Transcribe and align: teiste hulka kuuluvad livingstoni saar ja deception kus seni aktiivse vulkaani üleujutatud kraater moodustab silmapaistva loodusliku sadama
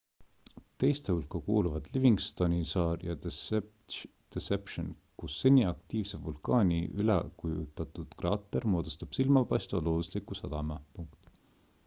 teiste 0.83 1.13
hulka 1.15 1.39
kuuluvad 1.47 1.87
livingstoni 1.97 2.61
saar 2.69 3.03
ja 3.09 3.15
deception 3.25 4.87
kus 5.23 5.35
seni 5.43 5.65
aktiivse 5.73 6.19
vulkaani 6.23 6.79
üleujutatud 7.03 8.15
kraater 8.23 8.67
moodustab 8.77 9.13
silmapaistva 9.19 9.83
loodusliku 9.89 10.39
sadama 10.43 10.79